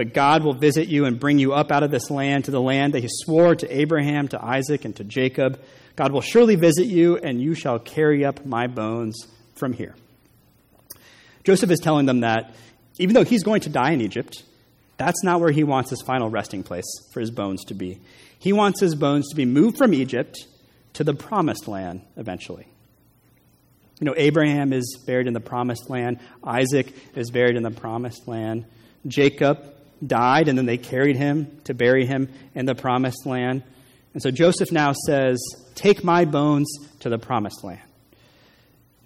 [0.00, 2.58] But God will visit you and bring you up out of this land to the
[2.58, 5.60] land that he swore to Abraham, to Isaac, and to Jacob.
[5.94, 9.26] God will surely visit you, and you shall carry up my bones
[9.56, 9.94] from here.
[11.44, 12.54] Joseph is telling them that
[12.98, 14.42] even though he's going to die in Egypt,
[14.96, 18.00] that's not where he wants his final resting place for his bones to be.
[18.38, 20.46] He wants his bones to be moved from Egypt
[20.94, 22.66] to the promised land eventually.
[24.00, 28.26] You know, Abraham is buried in the promised land, Isaac is buried in the promised
[28.26, 28.64] land,
[29.06, 33.62] Jacob died, and then they carried him to bury him in the promised land.
[34.12, 35.38] And so Joseph now says,
[35.74, 36.68] Take my bones
[37.00, 37.80] to the promised land.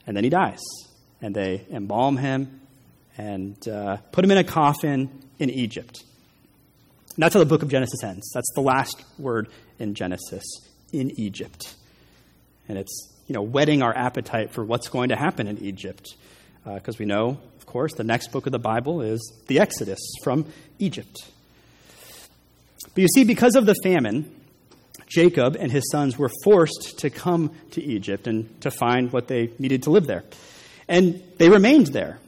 [0.07, 0.61] And then he dies.
[1.21, 2.61] And they embalm him
[3.17, 6.03] and uh, put him in a coffin in Egypt.
[7.15, 8.31] And that's how the book of Genesis ends.
[8.35, 10.45] That's the last word in Genesis
[10.93, 11.75] in Egypt.
[12.69, 16.17] And it's, you know, whetting our appetite for what's going to happen in Egypt.
[16.65, 20.01] Because uh, we know, of course, the next book of the Bible is the Exodus
[20.23, 20.47] from
[20.79, 21.17] Egypt.
[22.95, 24.35] But you see, because of the famine,
[25.07, 29.51] Jacob and his sons were forced to come to Egypt and to find what they
[29.59, 30.25] needed to live there.
[30.89, 32.19] And they remained there.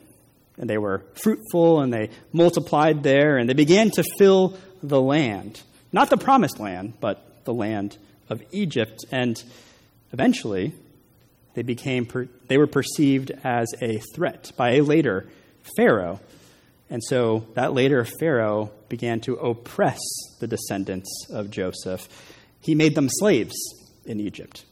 [0.58, 5.62] And they were fruitful and they multiplied there and they began to fill the land.
[5.92, 9.04] Not the promised land, but the land of Egypt.
[9.12, 9.42] And
[10.12, 10.72] eventually,
[11.56, 15.26] they, became per- they were perceived as a threat by a later
[15.76, 16.20] Pharaoh.
[16.90, 19.98] And so that later Pharaoh began to oppress
[20.38, 22.06] the descendants of Joseph.
[22.60, 23.56] He made them slaves
[24.04, 24.66] in Egypt.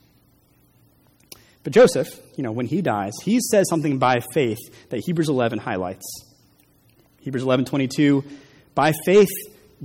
[1.64, 4.58] But Joseph, you know, when he dies, he says something by faith
[4.90, 6.04] that Hebrews 11 highlights.
[7.22, 8.22] Hebrews 11:22,
[8.74, 9.30] by faith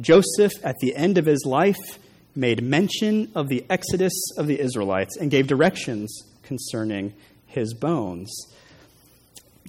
[0.01, 1.97] Joseph at the end of his life
[2.35, 7.13] made mention of the exodus of the Israelites and gave directions concerning
[7.45, 8.29] his bones.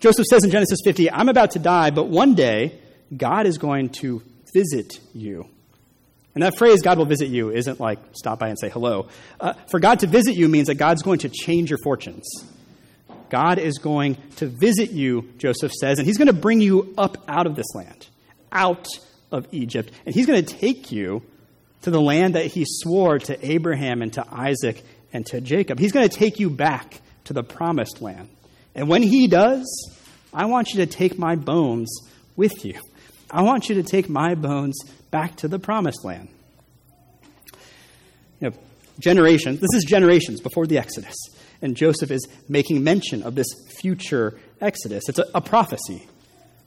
[0.00, 2.78] Joseph says in Genesis 50, I'm about to die, but one day
[3.14, 4.22] God is going to
[4.54, 5.46] visit you.
[6.34, 9.08] And that phrase, God will visit you, isn't like stop by and say hello.
[9.38, 12.26] Uh, for God to visit you means that God's going to change your fortunes.
[13.28, 17.18] God is going to visit you, Joseph says, and he's going to bring you up
[17.28, 18.08] out of this land,
[18.50, 18.88] out
[19.30, 19.92] of Egypt.
[20.06, 21.22] And he's going to take you
[21.82, 25.78] to the land that he swore to Abraham and to Isaac and to Jacob.
[25.78, 28.28] He's going to take you back to the promised land.
[28.74, 29.66] And when he does,
[30.32, 31.90] I want you to take my bones
[32.36, 32.80] with you.
[33.30, 34.78] I want you to take my bones
[35.10, 36.28] back to the promised land.
[38.40, 38.56] You know,
[38.98, 41.16] generations, this is generations before the Exodus.
[41.62, 43.46] And Joseph is making mention of this
[43.80, 45.08] future Exodus.
[45.08, 46.08] It's a, a prophecy,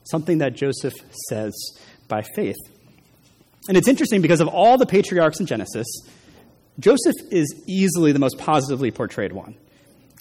[0.04, 0.94] something that Joseph
[1.28, 1.52] says
[2.08, 2.56] by faith.
[3.68, 5.86] And it's interesting because of all the patriarchs in Genesis,
[6.78, 9.54] Joseph is easily the most positively portrayed one.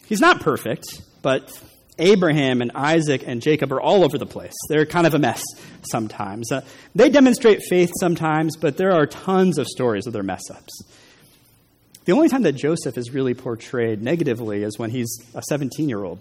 [0.06, 1.51] He's not perfect, but
[1.97, 4.54] Abraham and Isaac and Jacob are all over the place.
[4.70, 5.43] They're kind of a mess
[5.91, 6.51] sometimes.
[6.51, 6.62] Uh,
[6.95, 10.84] they demonstrate faith sometimes, but there are tons of stories of their mess ups.
[12.06, 16.04] The only time that Joseph is really portrayed negatively is when he's a 17 year
[16.04, 16.20] old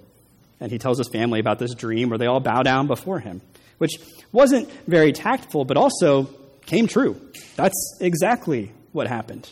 [0.60, 3.40] and he tells his family about this dream where they all bow down before him,
[3.78, 3.98] which
[4.30, 6.30] wasn't very tactful, but also
[6.66, 7.20] came true.
[7.56, 9.50] That's exactly what happened.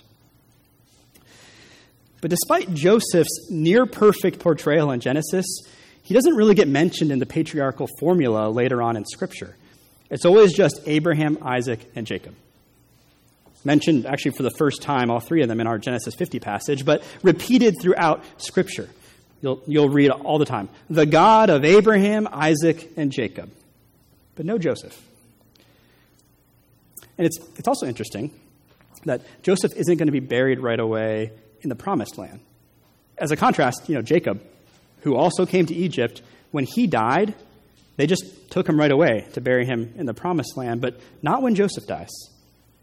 [2.21, 5.47] But despite Joseph's near perfect portrayal in Genesis,
[6.03, 9.57] he doesn't really get mentioned in the patriarchal formula later on in Scripture.
[10.11, 12.35] It's always just Abraham, Isaac, and Jacob.
[13.65, 16.85] Mentioned actually for the first time, all three of them in our Genesis 50 passage,
[16.85, 18.89] but repeated throughout Scripture.
[19.43, 20.69] You'll, you'll read all the time.
[20.89, 23.51] The God of Abraham, Isaac, and Jacob.
[24.35, 25.01] But no Joseph.
[27.17, 28.33] And it's, it's also interesting
[29.05, 32.41] that Joseph isn't going to be buried right away in the promised land.
[33.19, 34.43] As a contrast, you know, Jacob
[35.03, 37.35] who also came to Egypt, when he died,
[37.97, 41.43] they just took him right away to bury him in the promised land, but not
[41.43, 42.11] when Joseph dies.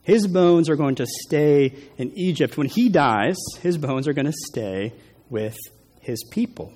[0.04, 2.58] His bones are going to stay in Egypt.
[2.58, 4.94] When he dies, his bones are going to stay
[5.30, 5.58] with
[6.00, 6.74] his people.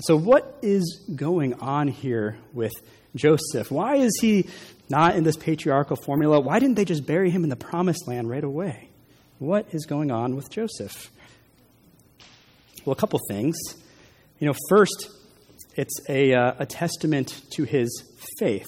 [0.00, 2.72] So, what is going on here with
[3.14, 3.70] Joseph?
[3.70, 4.46] Why is he
[4.90, 6.40] not in this patriarchal formula?
[6.40, 8.89] Why didn't they just bury him in the promised land right away?
[9.40, 11.10] What is going on with Joseph?
[12.84, 13.56] Well, a couple things.
[14.38, 15.08] You know, first,
[15.76, 18.04] it's a, uh, a testament to his
[18.38, 18.66] faith,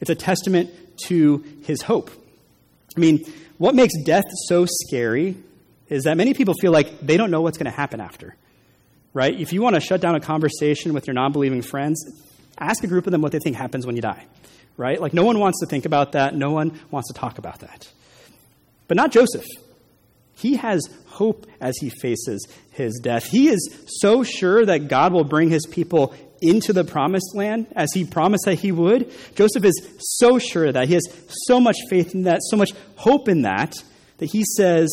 [0.00, 0.70] it's a testament
[1.06, 2.10] to his hope.
[2.96, 3.24] I mean,
[3.58, 5.36] what makes death so scary
[5.88, 8.34] is that many people feel like they don't know what's going to happen after.
[9.14, 9.38] Right?
[9.38, 12.04] If you want to shut down a conversation with your non believing friends,
[12.58, 14.26] ask a group of them what they think happens when you die.
[14.76, 15.00] Right?
[15.00, 16.34] Like, no one wants to think about that.
[16.34, 17.88] No one wants to talk about that.
[18.88, 19.46] But not Joseph.
[20.40, 23.26] He has hope as he faces his death.
[23.26, 27.92] He is so sure that God will bring his people into the promised land as
[27.92, 29.12] he promised that he would.
[29.34, 31.06] Joseph is so sure that he has
[31.46, 33.74] so much faith in that, so much hope in that,
[34.16, 34.88] that he says,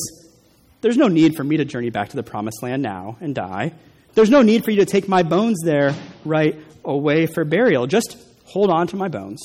[0.81, 3.73] There's no need for me to journey back to the promised land now and die.
[4.13, 5.95] There's no need for you to take my bones there
[6.25, 7.87] right away for burial.
[7.87, 9.41] Just hold on to my bones.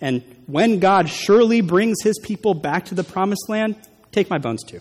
[0.00, 3.76] And when God surely brings his people back to the promised land,
[4.12, 4.80] take my bones too.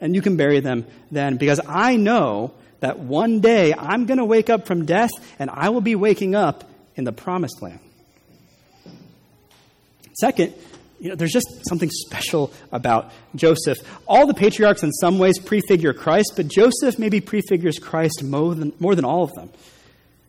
[0.00, 4.24] And you can bury them then, because I know that one day I'm going to
[4.24, 6.64] wake up from death and I will be waking up
[6.96, 7.80] in the promised land.
[10.14, 10.54] Second,
[10.98, 13.78] you know, there's just something special about Joseph.
[14.06, 18.72] All the patriarchs, in some ways, prefigure Christ, but Joseph maybe prefigures Christ more than,
[18.78, 19.50] more than all of them.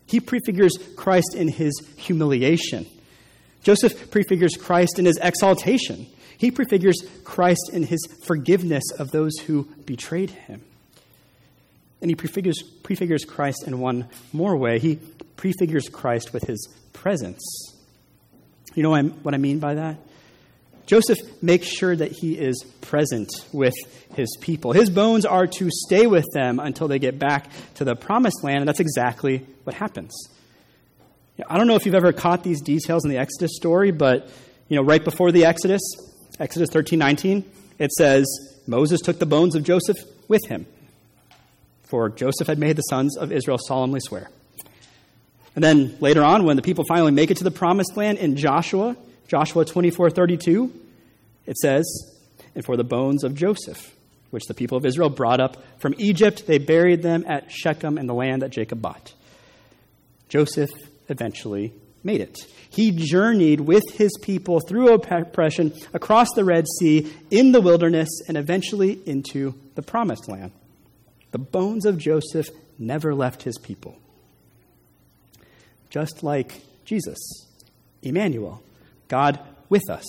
[0.05, 2.85] He prefigures Christ in his humiliation.
[3.63, 6.07] Joseph prefigures Christ in his exaltation.
[6.41, 10.63] He prefigures Christ in his forgiveness of those who betrayed him.
[12.01, 14.79] And he prefigures, prefigures Christ in one more way.
[14.79, 14.95] He
[15.35, 17.43] prefigures Christ with his presence.
[18.73, 19.97] You know what I mean by that?
[20.87, 23.75] Joseph makes sure that he is present with
[24.15, 24.71] his people.
[24.73, 28.61] His bones are to stay with them until they get back to the promised land,
[28.61, 30.11] and that's exactly what happens.
[31.47, 34.27] I don't know if you've ever caught these details in the Exodus story, but
[34.69, 35.81] you know, right before the Exodus,
[36.39, 37.45] Exodus 13, 19,
[37.79, 38.25] it says,
[38.67, 40.65] Moses took the bones of Joseph with him,
[41.83, 44.29] for Joseph had made the sons of Israel solemnly swear.
[45.55, 48.37] And then later on, when the people finally make it to the promised land in
[48.37, 48.95] Joshua,
[49.27, 50.71] Joshua 24 32,
[51.45, 51.85] it says,
[52.55, 53.93] And for the bones of Joseph,
[54.29, 58.07] which the people of Israel brought up from Egypt, they buried them at Shechem in
[58.07, 59.13] the land that Jacob bought.
[60.29, 60.69] Joseph
[61.09, 61.73] eventually
[62.03, 62.37] made it.
[62.69, 68.37] He journeyed with his people through oppression across the Red Sea, in the wilderness, and
[68.37, 70.51] eventually into the promised land.
[71.31, 72.47] The bones of Joseph
[72.79, 73.97] never left his people.
[75.89, 77.19] Just like Jesus,
[78.01, 78.63] Emmanuel,
[79.07, 79.39] God
[79.69, 80.05] with us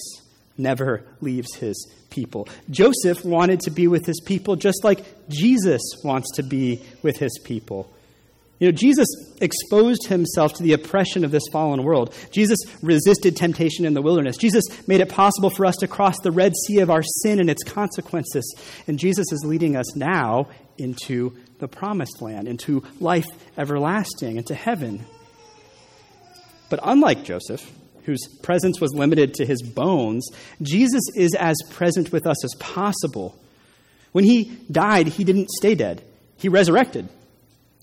[0.57, 2.49] never leaves his people.
[2.70, 7.38] Joseph wanted to be with his people just like Jesus wants to be with his
[7.43, 7.93] people.
[8.63, 9.09] You know, Jesus
[9.41, 12.15] exposed himself to the oppression of this fallen world.
[12.31, 14.37] Jesus resisted temptation in the wilderness.
[14.37, 17.51] Jesus made it possible for us to cross the Red Sea of our sin and
[17.51, 18.55] its consequences.
[18.87, 20.47] And Jesus is leading us now
[20.79, 23.27] into the promised land, into life
[23.59, 25.07] everlasting, into heaven.
[26.71, 27.69] But unlike Joseph,
[28.05, 30.25] whose presence was limited to his bones,
[30.63, 33.37] Jesus is as present with us as possible.
[34.13, 36.05] When he died, he didn't stay dead,
[36.37, 37.09] he resurrected.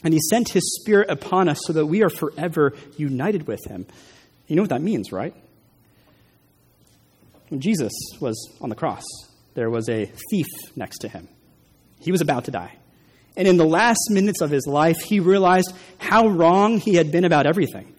[0.04, 3.86] And he sent his spirit upon us so that we are forever united with him.
[4.48, 5.36] You know what that means, right?
[7.50, 9.04] When Jesus was on the cross,
[9.56, 11.28] there was a thief next to him.
[12.00, 12.76] He was about to die.
[13.36, 17.26] And in the last minutes of his life, he realized how wrong he had been
[17.26, 17.94] about everything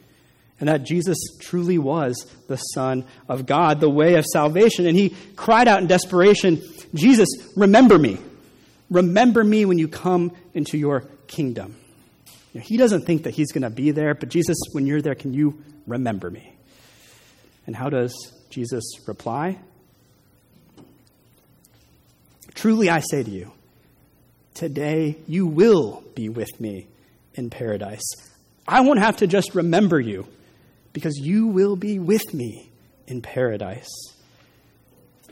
[0.61, 4.86] and that Jesus truly was the Son of God, the way of salvation.
[4.86, 6.62] And he cried out in desperation,
[6.94, 8.18] Jesus, remember me.
[8.90, 11.76] Remember me when you come into your kingdom.
[12.53, 15.03] You know, he doesn't think that he's going to be there, but Jesus, when you're
[15.03, 16.55] there, can you remember me?
[17.66, 18.14] And how does
[18.51, 19.59] Jesus reply?
[22.55, 23.53] Truly I say to you,
[24.55, 26.88] today you will be with me
[27.34, 28.03] in paradise.
[28.66, 30.26] I won't have to just remember you
[30.92, 32.70] because you will be with me
[33.07, 33.88] in paradise.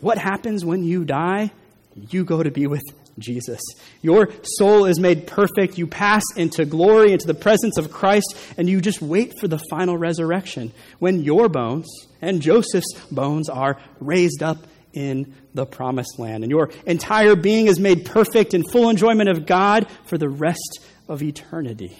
[0.00, 1.50] What happens when you die?
[1.94, 2.82] You go to be with
[3.18, 3.60] Jesus.
[4.02, 5.78] Your soul is made perfect.
[5.78, 9.60] You pass into glory, into the presence of Christ, and you just wait for the
[9.70, 11.88] final resurrection when your bones
[12.20, 16.44] and Joseph's bones are raised up in the promised land.
[16.44, 20.80] And your entire being is made perfect in full enjoyment of God for the rest
[21.08, 21.96] of eternity.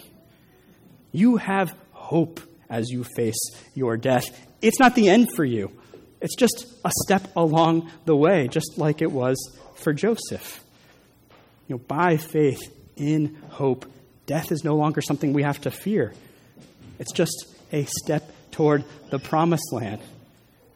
[1.11, 2.39] You have hope
[2.69, 3.39] as you face
[3.73, 4.25] your death.
[4.61, 5.71] It's not the end for you,
[6.21, 9.37] it's just a step along the way, just like it was
[9.75, 10.63] for Joseph.
[11.69, 12.59] You know, by faith,
[12.97, 13.85] in hope,
[14.25, 16.13] death is no longer something we have to fear.
[16.97, 20.01] It's just a step toward the promised land.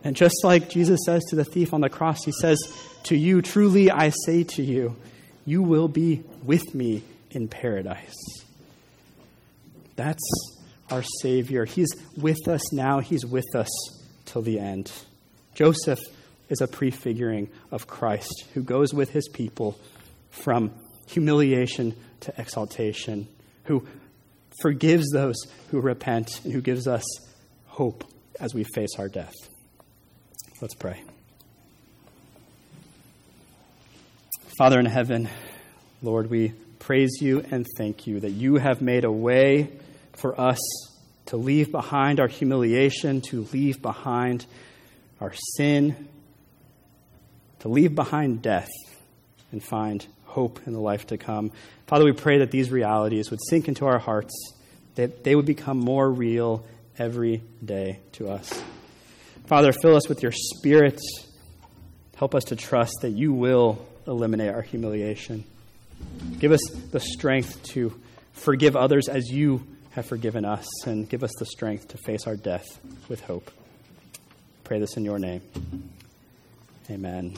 [0.03, 2.59] And just like Jesus says to the thief on the cross, he says,
[3.05, 4.95] To you, truly I say to you,
[5.45, 8.15] you will be with me in paradise.
[9.95, 10.23] That's
[10.91, 11.65] our Savior.
[11.65, 13.69] He's with us now, He's with us
[14.25, 14.91] till the end.
[15.55, 15.99] Joseph
[16.49, 19.79] is a prefiguring of Christ who goes with his people
[20.29, 20.71] from
[21.07, 23.27] humiliation to exaltation,
[23.65, 23.85] who
[24.61, 25.35] forgives those
[25.71, 27.03] who repent, and who gives us
[27.67, 28.03] hope
[28.39, 29.33] as we face our death.
[30.61, 31.01] Let's pray.
[34.57, 35.27] Father in heaven,
[36.01, 39.71] Lord, we praise you and thank you that you have made a way
[40.13, 40.59] for us
[41.27, 44.45] to leave behind our humiliation, to leave behind
[45.19, 46.07] our sin,
[47.59, 48.69] to leave behind death,
[49.51, 51.51] and find hope in the life to come.
[51.87, 54.33] Father, we pray that these realities would sink into our hearts,
[54.95, 56.65] that they would become more real
[56.97, 58.63] every day to us.
[59.45, 60.99] Father, fill us with your Spirit.
[62.15, 65.43] Help us to trust that you will eliminate our humiliation.
[66.39, 66.61] Give us
[66.91, 67.93] the strength to
[68.33, 72.35] forgive others as you have forgiven us, and give us the strength to face our
[72.35, 72.65] death
[73.09, 73.51] with hope.
[74.63, 75.41] Pray this in your name.
[76.89, 77.37] Amen.